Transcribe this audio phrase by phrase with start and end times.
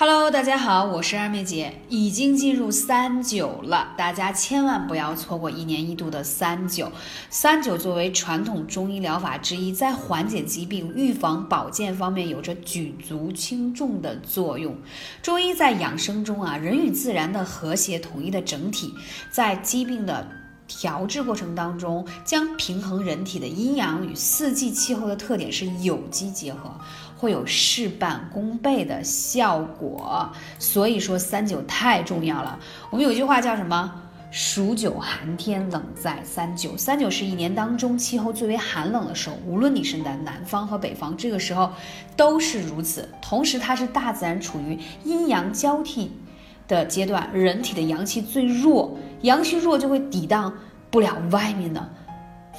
[0.00, 6.92] Hello，大家好，我是二妹姐，已经进入三九了，大家千万不要错过一年一度的三九。
[7.30, 14.76] 三九作为传统中医疗法之一，在缓解疾病、预防保健方面有着举足轻重的作用。
[15.20, 18.94] 中医在养生中啊，人与自然的和谐统一的整体，
[19.32, 20.28] 在疾病的
[20.68, 26.70] 调制过程当中，将平衡人体的阴阳与四季气候的特点是有机结合。
[27.16, 32.60] 会有事半功倍的效果，所以说三九太重要了。
[32.90, 33.92] 我们有句话叫什么？
[34.30, 36.76] 数九寒天，冷在三九。
[36.76, 41.72] 三九是一年当中气候最为寒冷的时候，无论你是在南方和北方，这个时候
[42.14, 43.08] 都是如此。
[43.20, 46.12] 同时，它是大自然处于阴阳交替
[46.68, 50.52] 的阶段，人体的阳气最弱，阳虚弱就会抵挡
[50.90, 51.88] 不了外面的。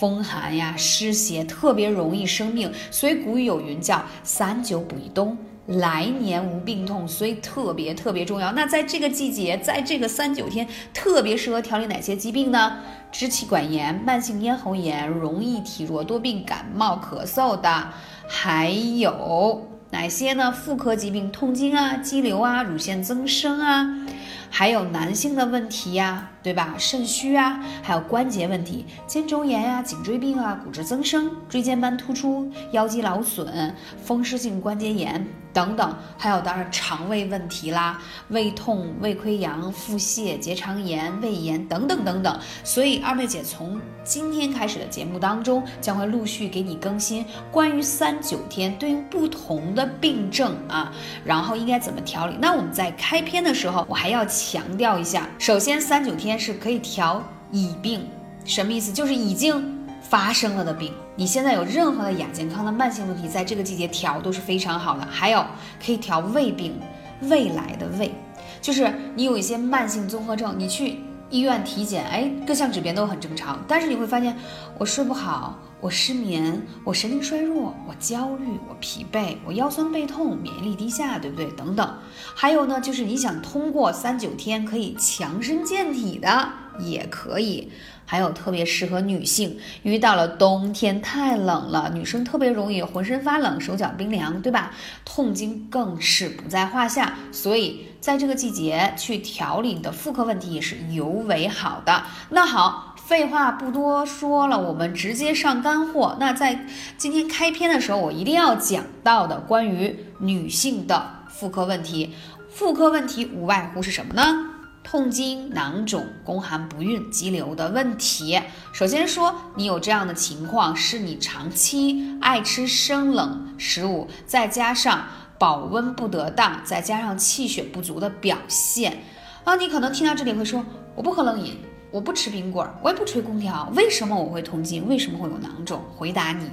[0.00, 8.50] 风寒呀，湿邪特别容易生病，所以古语有云叫“三九补一冬，来年无病痛”，所以特别特别重要。
[8.52, 12.78] 那在这个季节，在这个三九天，特别适合调理哪些疾病呢？
[13.12, 17.88] 支气管炎、慢性咽喉炎、容易体弱多病、感冒咳嗽的，
[18.26, 20.50] 还有哪些呢？
[20.50, 24.06] 妇科疾病，痛经啊、肌瘤啊、乳腺增生啊。
[24.50, 26.74] 还有男性的问题呀，对吧？
[26.78, 35.26] 肾虚啊，还有关节问题，肩周炎呀、颈椎病啊、骨质增生、椎间盘突出、腰肌劳损、风湿性关节炎。
[35.54, 42.40] 等等，还有当然肠胃问题啦，胃痛、胃溃疡、腹泻、结肠炎、胃炎等等等等。
[42.64, 50.90] 所以二妹姐从今天开始的节目当中，将会陆续给你更新关于三九天对应不同的病症啊，
[51.22, 52.34] 然后应该怎么调理。
[52.40, 58.06] 那我们在开篇的时候，我还要要强调一下，首先三九天是可以调已病，
[58.44, 58.92] 什么意思？
[58.92, 59.80] 就是已经。
[60.02, 65.06] 发生了的病，你现在有任何的亚健康的慢性问题，在这个季节调都是非常好的。
[65.10, 65.42] 还有
[65.82, 66.78] 可以调胃病，
[67.22, 68.12] 未来的胃，
[68.60, 70.98] 就是你有一些慢性综合症，你去
[71.30, 74.36] 医院体检，哎，各项指标都很正常，但是你会发现
[74.76, 81.50] 我睡不好，我失眠，我神经衰弱，我焦虑，我疲惫，我腰酸背痛，免疫力低下，对不对？
[81.56, 81.98] 等等。
[82.36, 87.72] 还有呢，就是你想通过三九天可以强身健体的，也可以。
[88.04, 94.70] 还有特别适合女性，遇到了冬天太冷了，女生特别容易浑身发冷、手脚冰凉，对吧？
[95.04, 102.04] 痛经更是不在话下，所以在这个季节去调理你的妇科问题也是尤为好的。
[102.30, 106.16] 那好，废话不多说了，我们直接上干货。
[106.18, 112.14] 那在今天开篇的时候，我一定要讲到的关于女性的妇科问题，
[112.48, 114.48] 妇科问题无外乎是什么呢？
[114.84, 118.40] 痛经、囊肿、宫寒不孕、肌瘤的问题。
[118.72, 125.04] 首先说，你有这样的情况，是你长期爱吃生冷食物，再加上
[125.38, 129.02] 保温不得当，再加上气血不足的表现。
[129.44, 130.64] 啊，你可能听到这里会说，
[130.94, 131.58] 我不喝冷饮，
[131.92, 134.88] 我不吃冰棍儿，我也不吹空调，为什么我会痛经？
[134.88, 135.80] 为什么会有囊肿？
[135.96, 136.50] 回答你，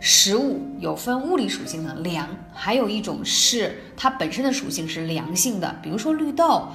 [0.00, 6.66] 食物有分物理属性的凉，还有一种是它本身的属性是凉性的，比如说绿豆。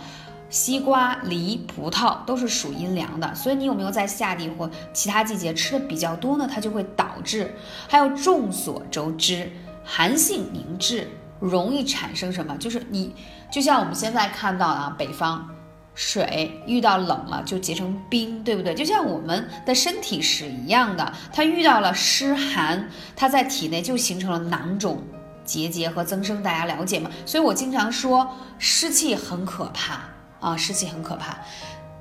[0.50, 6.48] 西瓜、梨、葡萄都是属阴凉的，所以你有没有在夏季或其他季节吃的比较多呢？
[6.50, 7.54] 它就会导致。
[7.90, 9.52] 还有众所周知，
[9.84, 11.06] 寒性凝滞
[11.42, 12.56] 容易产生什么？
[12.56, 13.14] 就是你
[13.52, 15.50] 就像我们现在看到啊，北方
[15.98, 18.76] 水遇到冷了就结成冰，对不对？
[18.76, 25.04] 就像我们的身体是一样的，它遇到了湿寒，它在体内就形成了囊肿、
[25.44, 27.10] 结节和增生，大家了解吗？
[27.26, 30.00] 所以我经常说湿气很可怕。
[30.40, 31.36] 啊，湿气很可怕。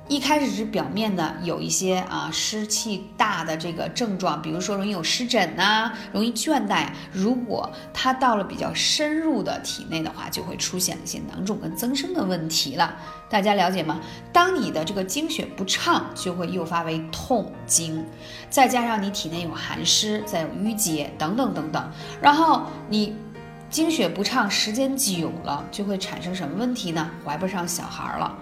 [0.07, 6.87] 一开始是表面的有一些啊湿气大的这个症状，比如说容易有湿疹呐，容易倦怠。
[7.11, 12.95] 如果它到了比较深入的体内的话，就会出现一些囊肿跟增生的问题了。
[13.29, 13.99] 大家了解吗？
[14.31, 18.05] 当你的这个经血不畅，就会诱发为痛经，
[18.49, 21.91] 再加上你体内有寒湿，再有淤结等等等等，
[22.21, 23.13] 然后你。
[23.69, 27.09] 经血不畅时间久了，就会产生什么问题呢？
[27.25, 28.33] 怀不上小孩了，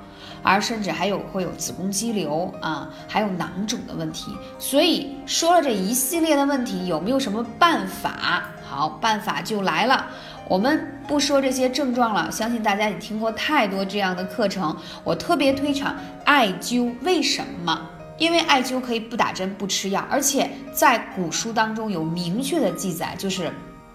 [0.43, 4.35] 而甚至还有会有子宫肌瘤啊，还有囊肿的问题。
[4.59, 8.43] 所以说了这一系列的问题，有没有什么办法？
[8.63, 10.05] 好，办法就来了。
[10.47, 14.77] 我们不说这些症状了，相信大家也听过太多这样的课程。
[15.03, 15.91] 我特别推崇
[16.23, 17.89] 艾灸，为什么？
[18.19, 23.51] 因为艾灸可以不打针、不吃药，而且在古书当中有明确的记载，就是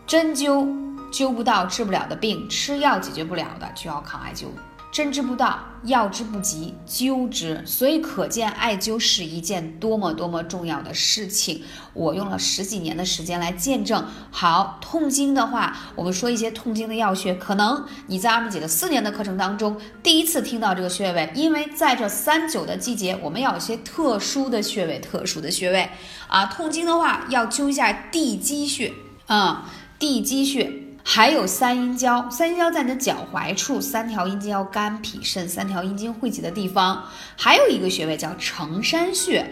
[0.07, 0.69] 针灸。
[1.11, 4.47] 灸不到治不了的病，吃药解决不了的，就要靠艾灸。
[4.93, 7.63] 针之不到，药之不及，灸之。
[7.65, 11.63] 所以可见艾灸是一件多么多么重要的事情。
[11.95, 14.05] 我用了十几年的时间来见证。
[14.33, 25.89] 好，痛经的话，我们说一些痛经的药穴，可能你在二妹姐的四年的课程当中第一次听到这个穴位，因为在这三九的季节，我们要有些特殊的穴位，特殊的穴位
[26.27, 26.47] 啊。
[26.47, 28.93] 痛经的话，要灸一下地基穴
[29.27, 29.71] 啊，
[30.01, 30.80] 地基穴。
[31.03, 37.05] 还有三阴交，三阴交在你的脚踝处，三条阴经要肝脾肾三条阴经汇集的地方。
[37.37, 39.45] 还有一个穴位叫承山穴，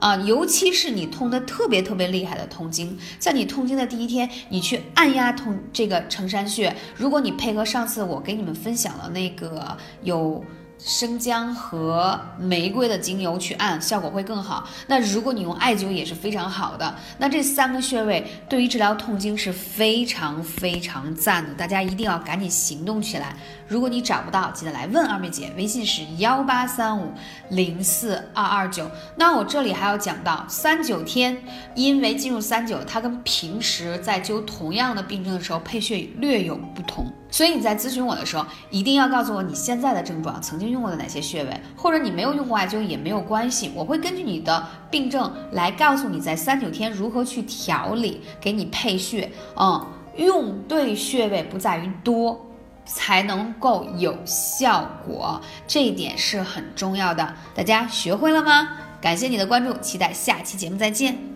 [0.00, 6.74] 啊，尤其是你痛的特别特别厉害的痛经，在你痛经的第一天，你去按压痛这个承山穴。
[6.96, 10.44] 如果你配合上次我给你们分享了那个有。
[10.84, 14.68] 生姜和玫瑰的精油去按，效果会更好。
[14.86, 16.94] 那如果你用艾灸也是非常好的。
[17.16, 23.34] 那这三个穴位对于治疗痛经是非常非常赞的，大家一定要赶紧行动起来。
[23.66, 27.10] 如果你找不到，记得来问二妹姐，微信是幺八三五
[27.48, 28.90] 零四二二九。
[29.16, 31.42] 那我这里还要讲到三九天，
[31.74, 37.10] 因为进入三九，它跟平时在灸同样的病症的时候配穴略有不同。
[37.30, 49.30] 所以你在咨询我的时候，一定要告诉我你现在的症状，曾经用过的哪些穴位，或者你没有用过艾灸也没有关系，我会根据你的病症来告诉你在三九天如何去调理，给你配穴。
[49.56, 49.86] 嗯，
[50.16, 52.44] 用对穴位不在于多，
[52.84, 57.34] 才能够有效果，这一点是很重要的。
[57.54, 58.76] 大家学会了吗？
[59.00, 61.33] 感谢你的关注，期待下期节目再见。